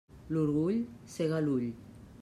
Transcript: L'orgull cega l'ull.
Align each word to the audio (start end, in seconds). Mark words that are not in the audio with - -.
L'orgull 0.35 0.79
cega 1.17 1.39
l'ull. 1.47 1.71